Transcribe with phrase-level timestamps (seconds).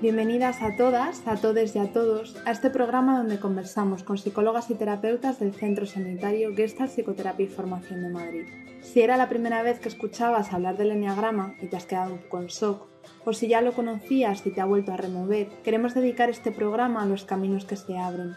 [0.00, 4.70] Bienvenidas a todas, a todos y a todos a este programa donde conversamos con psicólogas
[4.70, 8.46] y terapeutas del Centro Sanitario Gestalt Psicoterapia y Formación de Madrid.
[8.80, 12.20] Si era la primera vez que escuchabas hablar del enneagrama y te has quedado un
[12.20, 12.86] poco en shock,
[13.24, 17.02] o si ya lo conocías y te ha vuelto a remover, queremos dedicar este programa
[17.02, 18.36] a los caminos que se abren.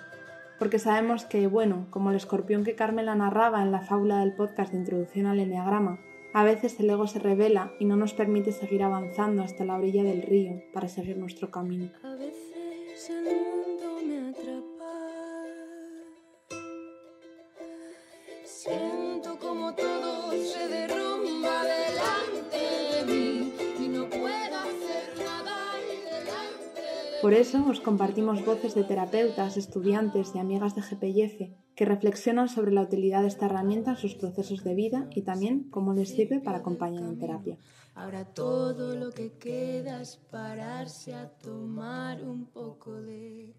[0.57, 4.71] Porque sabemos que, bueno, como el escorpión que Carmela narraba en la fábula del podcast
[4.71, 5.99] de introducción al enneagrama,
[6.33, 10.03] a veces el ego se revela y no nos permite seguir avanzando hasta la orilla
[10.03, 11.91] del río para seguir nuestro camino.
[27.21, 32.71] Por eso os compartimos voces de terapeutas, estudiantes y amigas de GPIF que reflexionan sobre
[32.71, 36.39] la utilidad de esta herramienta en sus procesos de vida y también cómo les sirve
[36.39, 37.57] para acompañar en terapia.
[37.93, 43.53] Ahora todo lo que queda es pararse a tomar un poco de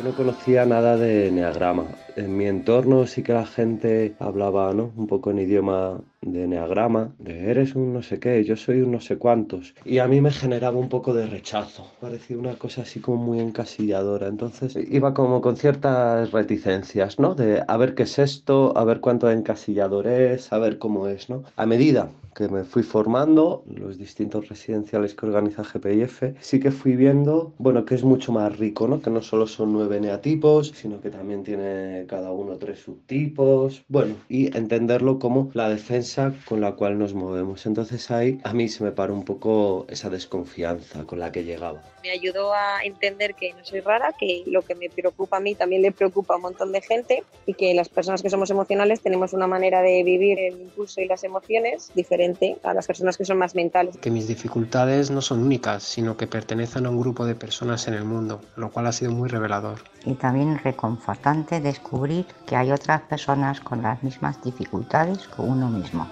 [0.00, 1.84] Yo no conocía nada de Enneagrama.
[2.16, 4.90] En mi entorno sí que la gente hablaba, ¿no?
[4.96, 8.92] Un poco en idioma de Enneagrama, de eres un no sé qué, yo soy un
[8.92, 9.74] no sé cuántos.
[9.84, 11.86] Y a mí me generaba un poco de rechazo.
[12.00, 14.28] Parecía una cosa así como muy encasilladora.
[14.28, 17.34] Entonces iba como con ciertas reticencias, ¿no?
[17.34, 21.28] De a ver qué es esto, a ver cuánto encasillador es, a ver cómo es,
[21.28, 21.42] ¿no?
[21.56, 26.96] A medida que me fui formando, los distintos residenciales que organiza GPIF, sí que fui
[26.96, 29.00] viendo, bueno, que es mucho más rico, ¿no?
[29.02, 34.14] Que no solo son nueve neatipos, sino que también tiene cada uno tres subtipos, bueno,
[34.28, 37.66] y entenderlo como la defensa con la cual nos movemos.
[37.66, 41.82] Entonces ahí a mí se me paró un poco esa desconfianza con la que llegaba.
[42.02, 45.54] me ayudó a entender que no soy rara, que lo que me preocupa a mí
[45.54, 49.00] también le preocupa a un montón de gente y que las personas que somos emocionales
[49.00, 53.24] tenemos una manera de vivir el impulso y las emociones diferente a las personas que
[53.24, 53.96] son más mentales.
[53.96, 57.94] que mis dificultades no son únicas, sino que pertenecen a un grupo de personas en
[57.94, 59.78] el mundo, lo cual ha sido muy revelador.
[60.04, 66.08] y también reconfortante descubrir que hay otras personas con las mismas dificultades que uno mismo.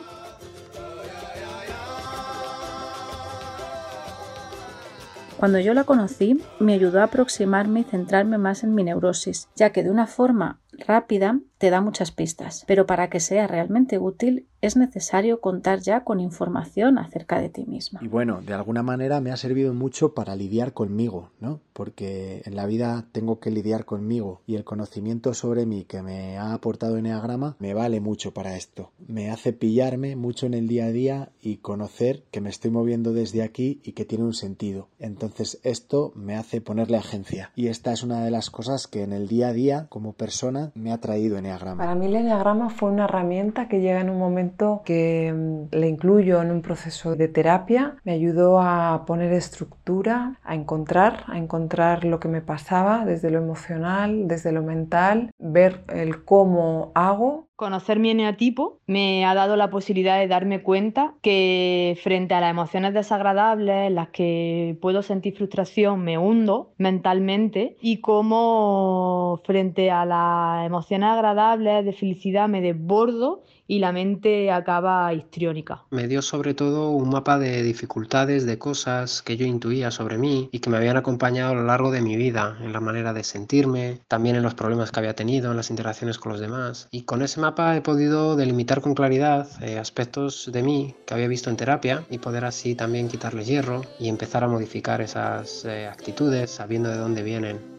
[5.38, 9.70] Cuando yo la conocí, me ayudó a aproximarme y centrarme más en mi neurosis, ya
[9.70, 14.47] que de una forma rápida te da muchas pistas, pero para que sea realmente útil
[14.61, 18.00] es necesario contar ya con información acerca de ti misma.
[18.03, 21.61] Y bueno, de alguna manera me ha servido mucho para lidiar conmigo, ¿no?
[21.72, 26.38] Porque en la vida tengo que lidiar conmigo y el conocimiento sobre mí que me
[26.38, 28.91] ha aportado Enneagrama me vale mucho para esto.
[29.06, 33.12] Me hace pillarme mucho en el día a día y conocer que me estoy moviendo
[33.12, 34.88] desde aquí y que tiene un sentido.
[34.99, 37.53] Entonces esto me hace ponerle agencia.
[37.55, 40.68] Y esta es una de las cosas que en el día a día como persona
[40.75, 41.83] me ha traído Enneagrama.
[41.83, 45.89] Para mí el enneagrama fue una herramienta que llega en un momento que mm, le
[45.89, 47.97] incluyo en un proceso de terapia.
[48.05, 53.39] Me ayudó a poner estructura, a encontrar, a encontrar lo que me pasaba desde lo
[53.39, 59.69] emocional, desde lo mental, ver el cómo hago Conocer mi eneatipo me ha dado la
[59.69, 65.36] posibilidad de darme cuenta que frente a las emociones desagradables en las que puedo sentir
[65.36, 73.42] frustración me hundo mentalmente y cómo frente a las emociones agradables de felicidad me desbordo
[73.69, 75.84] y la mente acaba histriónica.
[75.90, 80.48] Me dio sobre todo un mapa de dificultades, de cosas que yo intuía sobre mí
[80.52, 83.22] y que me habían acompañado a lo largo de mi vida, en la manera de
[83.22, 86.88] sentirme, también en los problemas que había tenido, en las interacciones con los demás.
[86.90, 91.50] Y con ese he podido delimitar con claridad eh, aspectos de mí que había visto
[91.50, 96.50] en terapia y poder así también quitarle hierro y empezar a modificar esas eh, actitudes
[96.50, 97.78] sabiendo de dónde vienen.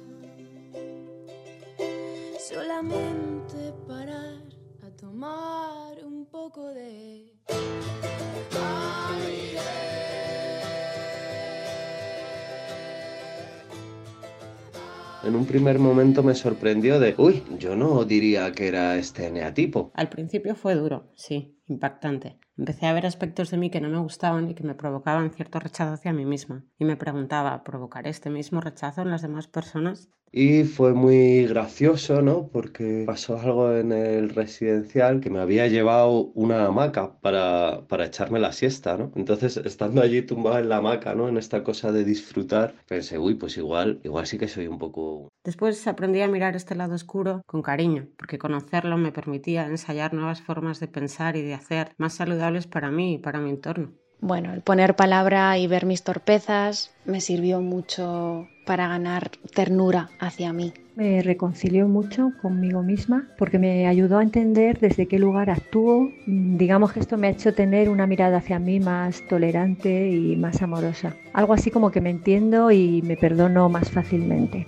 [15.29, 19.91] En un primer momento me sorprendió de, uy, yo no diría que era este eneatipo.
[19.93, 22.38] Al principio fue duro, sí, impactante.
[22.58, 25.60] Empecé a ver aspectos de mí que no me gustaban y que me provocaban cierto
[25.60, 26.66] rechazo hacia mí misma.
[26.78, 30.10] Y me preguntaba, ¿provocaré este mismo rechazo en las demás personas?
[30.32, 32.50] Y fue muy gracioso, ¿no?
[32.50, 38.40] Porque pasó algo en el residencial que me había llevado una hamaca para, para echarme
[38.40, 39.12] la siesta, ¿no?
[39.16, 41.28] Entonces, estando allí tumbado en la hamaca, ¿no?
[41.30, 45.30] En esta cosa de disfrutar, pensé, uy, pues igual, igual sí que soy un poco...
[45.44, 50.42] Después aprendí a mirar este lado oscuro con cariño, porque conocerlo me permitía ensayar nuevas
[50.42, 53.91] formas de pensar y de hacer más saludables para mí y para mi entorno.
[54.22, 60.52] Bueno, el poner palabra y ver mis torpezas me sirvió mucho para ganar ternura hacia
[60.52, 60.73] mí.
[60.96, 66.11] Me reconcilió mucho conmigo misma porque me ayudó a entender desde qué lugar actúo.
[66.28, 70.61] Digamos que esto me ha hecho tener una mirada hacia mí más tolerante y más
[70.61, 71.16] amorosa.
[71.32, 74.67] Algo así como que me entiendo y me perdono más fácilmente.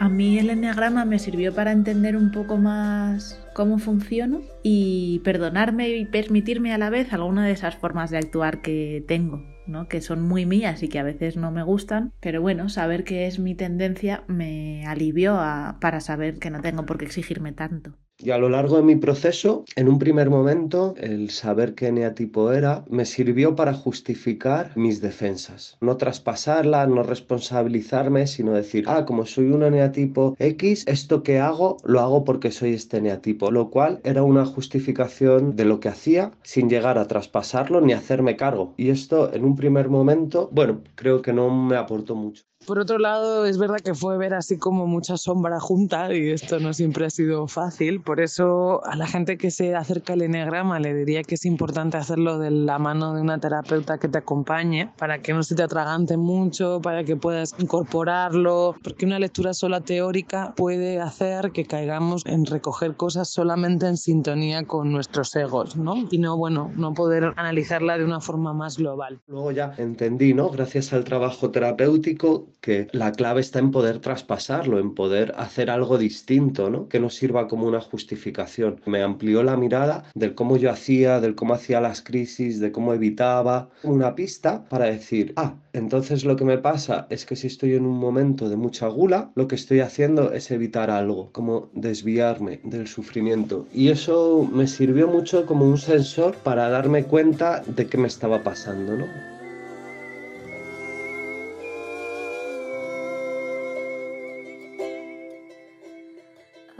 [0.00, 5.88] A mí el enneagrama me sirvió para entender un poco más cómo funciono y perdonarme
[5.88, 9.88] y permitirme a la vez alguna de esas formas de actuar que tengo, ¿no?
[9.88, 13.26] que son muy mías y que a veces no me gustan, pero bueno, saber que
[13.26, 17.94] es mi tendencia me alivió a, para saber que no tengo por qué exigirme tanto.
[18.20, 22.50] Y a lo largo de mi proceso, en un primer momento, el saber qué eneatipo
[22.50, 25.76] era me sirvió para justificar mis defensas.
[25.80, 31.76] No traspasarla, no responsabilizarme, sino decir, ah, como soy un eneatipo X, esto que hago
[31.84, 36.32] lo hago porque soy este eneatipo, lo cual era una justificación de lo que hacía
[36.42, 38.74] sin llegar a traspasarlo ni hacerme cargo.
[38.76, 42.42] Y esto en un primer momento, bueno, creo que no me aportó mucho.
[42.68, 46.60] Por otro lado, es verdad que fue ver así como mucha sombra junta y esto
[46.60, 48.02] no siempre ha sido fácil.
[48.02, 51.96] Por eso a la gente que se acerca al eneagrama le diría que es importante
[51.96, 55.62] hacerlo de la mano de una terapeuta que te acompañe para que no se te
[55.62, 62.26] atragante mucho, para que puedas incorporarlo, porque una lectura sola teórica puede hacer que caigamos
[62.26, 66.06] en recoger cosas solamente en sintonía con nuestros egos, ¿no?
[66.10, 69.22] Y no, bueno, no poder analizarla de una forma más global.
[69.26, 70.50] Luego ya entendí, ¿no?
[70.50, 75.98] Gracias al trabajo terapéutico que la clave está en poder traspasarlo, en poder hacer algo
[75.98, 76.88] distinto, ¿no?
[76.88, 78.80] Que no sirva como una justificación.
[78.86, 82.94] Me amplió la mirada del cómo yo hacía, del cómo hacía las crisis, de cómo
[82.94, 83.70] evitaba.
[83.82, 87.86] Una pista para decir, ah, entonces lo que me pasa es que si estoy en
[87.86, 92.88] un momento de mucha gula, lo que estoy haciendo es evitar algo, como desviarme del
[92.88, 93.66] sufrimiento.
[93.72, 98.42] Y eso me sirvió mucho como un sensor para darme cuenta de qué me estaba
[98.42, 99.37] pasando, ¿no?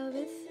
[0.09, 0.48] A veces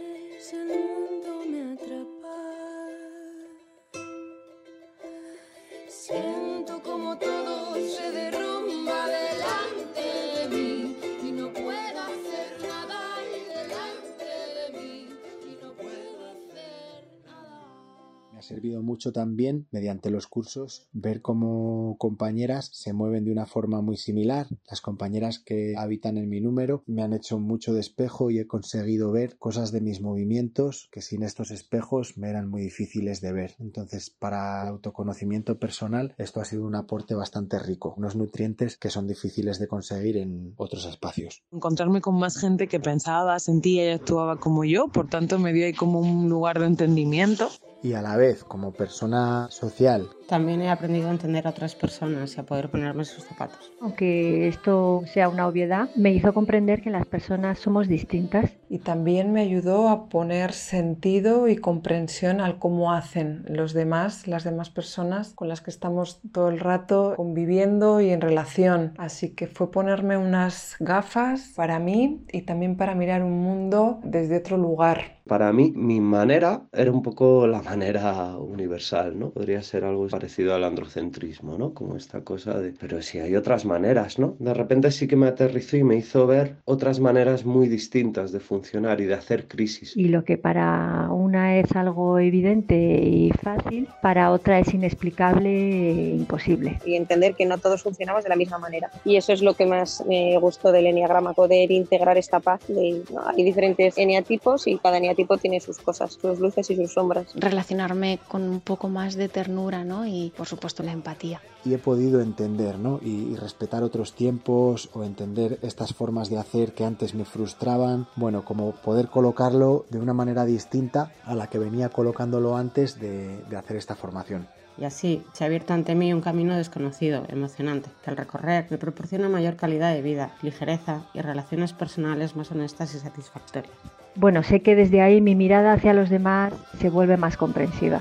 [18.47, 23.97] servido mucho también, mediante los cursos, ver cómo compañeras se mueven de una forma muy
[23.97, 24.47] similar.
[24.69, 28.47] Las compañeras que habitan en mi número me han hecho mucho de espejo y he
[28.47, 33.33] conseguido ver cosas de mis movimientos que sin estos espejos me eran muy difíciles de
[33.33, 33.55] ver.
[33.59, 39.07] Entonces, para autoconocimiento personal, esto ha sido un aporte bastante rico, unos nutrientes que son
[39.07, 41.44] difíciles de conseguir en otros espacios.
[41.51, 45.65] Encontrarme con más gente que pensaba, sentía y actuaba como yo, por tanto me dio
[45.65, 47.49] ahí como un lugar de entendimiento.
[47.83, 52.35] Y a la vez, como persona social, También he aprendido a entender a otras personas
[52.35, 53.71] y a poder ponerme sus zapatos.
[53.79, 58.51] Aunque esto sea una obviedad, me hizo comprender que las personas somos distintas.
[58.69, 64.44] Y también me ayudó a poner sentido y comprensión al cómo hacen los demás, las
[64.44, 68.94] demás personas con las que estamos todo el rato conviviendo y en relación.
[68.97, 74.38] Así que fue ponerme unas gafas para mí y también para mirar un mundo desde
[74.38, 75.16] otro lugar.
[75.27, 79.31] Para mí, mi manera era un poco la manera universal, ¿no?
[79.31, 81.74] Podría ser algo parecido al androcentrismo, ¿no?
[81.74, 84.35] Como esta cosa de, pero si hay otras maneras, ¿no?
[84.40, 88.40] De repente sí que me aterrizó y me hizo ver otras maneras muy distintas de
[88.40, 89.95] funcionar y de hacer crisis.
[89.95, 96.16] Y lo que para una es algo evidente y fácil, para otra es inexplicable e
[96.16, 96.80] imposible.
[96.85, 98.90] y entender que no todos funcionamos de la misma manera.
[99.04, 102.61] Y eso es lo que más me gustó del eneagrama, poder integrar esta paz.
[102.68, 103.28] De, ¿no?
[103.28, 107.28] Hay diferentes eneatipos y cada eneatipo tiene sus cosas, sus luces y sus sombras.
[107.36, 110.06] Relacionarme con un poco más de ternura, ¿no?
[110.06, 111.42] Y por supuesto la empatía.
[111.66, 113.00] y he podido entender, ¿no?
[113.02, 118.07] Y, y respetar otros tiempos o entender estas formas de hacer que antes me frustraban.
[118.16, 123.42] Bueno, como poder colocarlo de una manera distinta a la que venía colocándolo antes de,
[123.50, 124.47] de hacer esta formación.
[124.80, 128.78] Y así se ha abierto ante mí un camino desconocido, emocionante, que al recorrer me
[128.78, 133.74] proporciona mayor calidad de vida, ligereza y relaciones personales más honestas y satisfactorias.
[134.19, 138.00] Bueno, sé que desde ahí mi mirada hacia los demás se vuelve más comprensiva.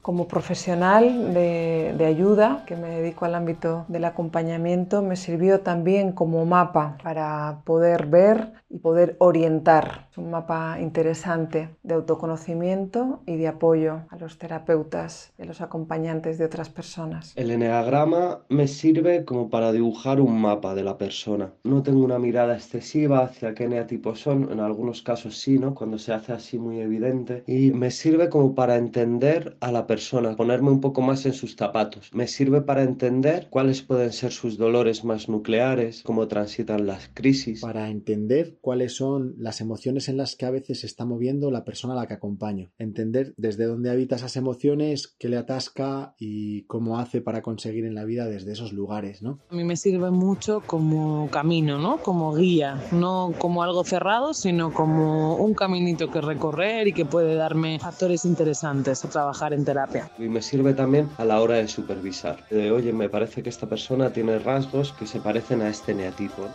[0.00, 6.12] Como profesional de, de, ayuda, que me dedico al ámbito del acompañamiento, me sirvió también
[6.12, 10.06] como mapa para poder ver y poder orientar.
[10.10, 15.60] Es un mapa interesante de autoconocimiento y de apoyo a los terapeutas y a los
[15.60, 17.32] acompañantes de otras personas.
[17.36, 21.52] El eneagrama me sirve como para dibujar un mapa de la persona.
[21.64, 25.74] No tengo una mirada excesiva hacia qué eneatipos son, en algunos casos sí, ¿no?
[25.74, 27.42] Cuando se hace así muy evidente.
[27.46, 31.56] Y me sirve como para entender a la persona, ponerme un poco más en sus
[31.56, 32.10] zapatos.
[32.14, 37.60] Me sirve para entender cuáles pueden ser sus dolores más nucleares, cómo transitan las crisis.
[37.60, 41.64] Para entender cuáles son las emociones en las que a veces se está moviendo la
[41.64, 42.70] persona a la que acompaño.
[42.78, 47.94] Entender desde dónde habita esas emociones, qué le atasca y cómo hace para conseguir en
[47.94, 49.38] la vida desde esos lugares, ¿no?
[49.50, 51.98] A mí me sirve mucho como camino, ¿no?
[51.98, 57.34] Como guía, no como algo cerrado, sino como un caminito que recorrer y que puede
[57.34, 60.10] darme factores interesantes a trabajar en terapia.
[60.18, 62.46] Y me sirve también a la hora de supervisar.
[62.50, 66.48] De, oye, me parece que esta persona tiene rasgos que se parecen a este neatipo.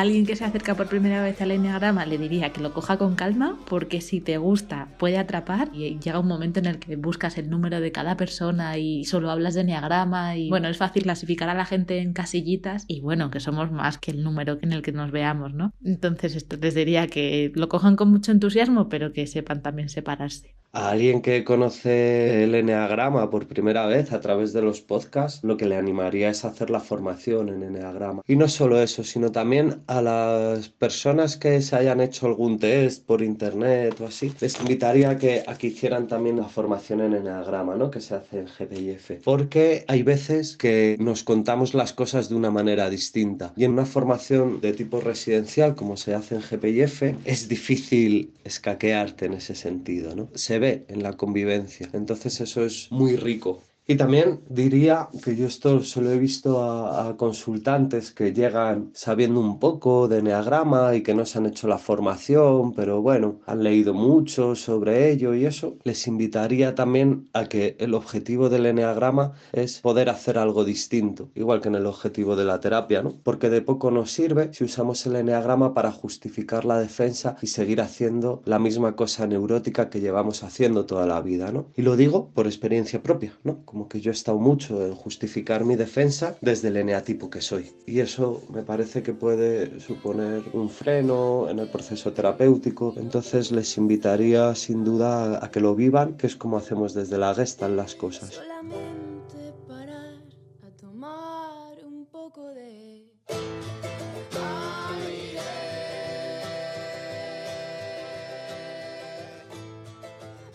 [0.00, 3.14] Alguien que se acerca por primera vez al enneagrama le diría que lo coja con
[3.14, 7.38] calma porque si te gusta puede atrapar y llega un momento en el que buscas
[7.38, 11.48] el número de cada persona y solo hablas de enneagrama y bueno, es fácil clasificar
[11.48, 14.82] a la gente en casillitas y bueno, que somos más que el número en el
[14.82, 15.72] que nos veamos, ¿no?
[15.84, 20.55] Entonces esto les diría que lo cojan con mucho entusiasmo pero que sepan también separarse.
[20.72, 25.56] A alguien que conoce el enneagrama por primera vez a través de los podcasts, lo
[25.56, 28.22] que le animaría es hacer la formación en enneagrama.
[28.26, 33.06] Y no solo eso, sino también a las personas que se hayan hecho algún test
[33.06, 37.14] por internet o así, les invitaría a que, a que hicieran también la formación en
[37.14, 37.90] enneagrama, ¿no?
[37.90, 39.22] Que se hace en GPIF.
[39.24, 43.52] Porque hay veces que nos contamos las cosas de una manera distinta.
[43.56, 49.26] Y en una formación de tipo residencial, como se hace en GPIF, es difícil escaquearte
[49.26, 50.28] en ese sentido, ¿no?
[50.58, 51.88] Ve en la convivencia.
[51.92, 53.62] Entonces eso es muy rico.
[53.88, 59.60] Y también diría que yo esto solo he visto a, consultantes que llegan sabiendo un
[59.60, 63.94] poco de enneagrama y que no se han hecho la formación, pero bueno, han leído
[63.94, 65.76] mucho sobre ello y eso.
[65.84, 71.60] Les invitaría también a que el objetivo del enneagrama es poder hacer algo distinto, igual
[71.60, 73.14] que en el objetivo de la terapia, ¿no?
[73.22, 77.80] Porque de poco nos sirve si usamos el enneagrama para justificar la defensa y seguir
[77.80, 81.66] haciendo la misma cosa neurótica que llevamos haciendo toda la vida, ¿no?
[81.76, 83.64] Y lo digo por experiencia propia, ¿no?
[83.76, 87.72] Como que yo he estado mucho en justificar mi defensa desde el eneatipo que soy.
[87.84, 92.94] Y eso me parece que puede suponer un freno en el proceso terapéutico.
[92.96, 97.34] Entonces les invitaría sin duda a que lo vivan, que es como hacemos desde la
[97.34, 98.40] Gestalt las cosas.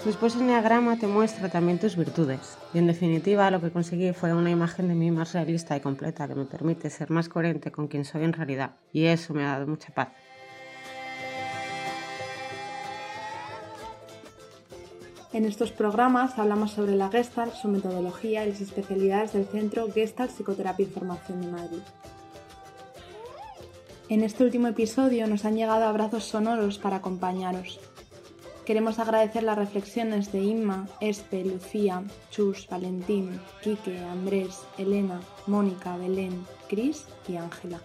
[0.05, 2.57] Después el Enneagrama te muestra también tus virtudes.
[2.73, 6.27] Y en definitiva lo que conseguí fue una imagen de mí más realista y completa
[6.27, 8.71] que me permite ser más coherente con quien soy en realidad.
[8.91, 10.09] Y eso me ha dado mucha paz.
[15.33, 20.31] En estos programas hablamos sobre la Gestalt, su metodología y las especialidades del Centro Gestalt
[20.31, 21.81] Psicoterapia y Formación de Madrid.
[24.09, 27.79] En este último episodio nos han llegado abrazos sonoros para acompañaros.
[28.65, 36.45] Queremos agradecer las reflexiones de Inma, Espe, Lucía, Chus, Valentín, Quique, Andrés, Elena, Mónica, Belén,
[36.69, 37.81] Cris y Ángela.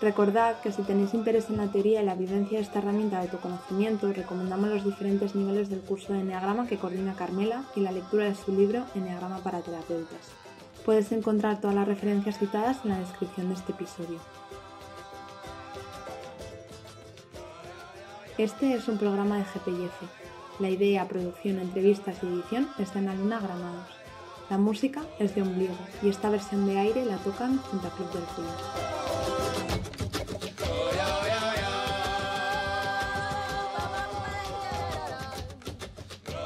[0.00, 3.24] Recordad que si tenéis interés en la teoría y la vivencia de esta herramienta de
[3.24, 8.24] autoconocimiento, recomendamos los diferentes niveles del curso de Enneagrama que coordina Carmela y la lectura
[8.24, 10.32] de su libro Enneagrama para terapeutas.
[10.84, 14.18] Puedes encontrar todas las referencias citadas en la descripción de este episodio.
[18.40, 19.92] Este es un programa de GPIF.
[20.60, 23.86] La idea, producción, entrevistas y edición está en la Luna Granados.
[24.48, 28.10] La música es de Ombligo y esta versión de aire la tocan junto a Club
[28.14, 28.46] del Frío.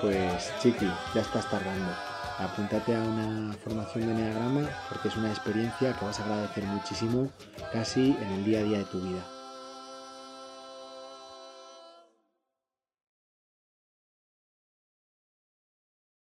[0.03, 1.93] Pues chiqui, ya estás tardando.
[2.41, 7.31] Apúntate a una formación de Enneagrama porque es una experiencia que vas a agradecer muchísimo
[7.73, 9.34] casi en el día a día de tu vida.